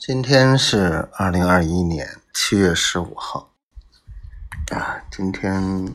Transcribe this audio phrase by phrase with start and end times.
[0.00, 3.52] 今天是二零二一年七月十五号。
[4.72, 5.94] 啊，今天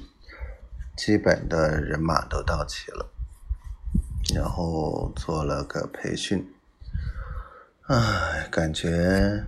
[0.96, 3.10] 基本的人马都到齐了，
[4.36, 6.54] 然后做了个培训，
[7.88, 9.48] 唉，感觉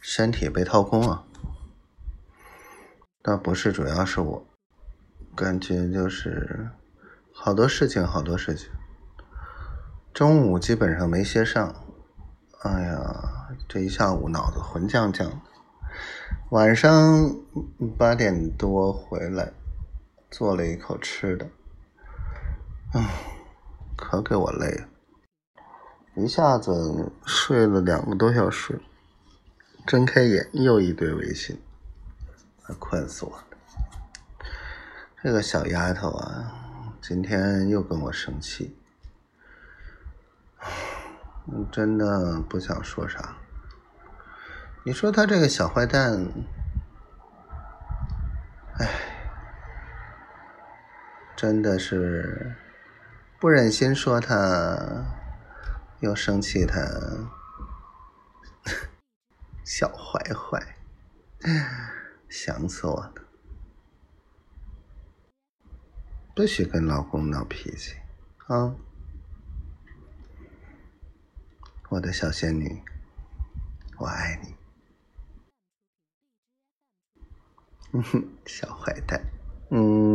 [0.00, 1.26] 身体被掏空了，
[3.22, 4.46] 倒不是，主要是我
[5.36, 6.70] 感觉就是
[7.30, 8.70] 好多事情，好多事情，
[10.14, 11.82] 中午基本上没歇上。
[12.62, 13.33] 哎呀，
[13.68, 15.40] 这一下午脑子混浆浆的。
[16.50, 17.36] 晚上
[17.98, 19.52] 八点多回来，
[20.30, 21.46] 做了一口吃的，
[22.94, 23.04] 嗯，
[23.96, 24.88] 可给我累了，
[26.16, 28.80] 一下子睡了两个多小时，
[29.86, 31.60] 睁开眼又一堆微信，
[32.78, 33.44] 困死我了。
[35.22, 36.52] 这个小丫头啊，
[37.00, 38.76] 今天又跟我生气。
[41.70, 43.36] 真的不想说啥。
[44.84, 46.26] 你说他这个小坏蛋，
[48.78, 48.88] 哎，
[51.36, 52.56] 真的是
[53.38, 54.76] 不忍心说他，
[56.00, 56.80] 又生气他，
[59.64, 60.76] 小坏坏，
[62.28, 63.14] 想死我了！
[66.34, 67.96] 不许跟老公闹脾气
[68.48, 68.74] 啊！
[71.94, 72.82] 我的小仙女，
[73.98, 74.52] 我爱你。
[77.92, 79.24] 嗯哼，小坏蛋，
[79.70, 80.12] 嗯。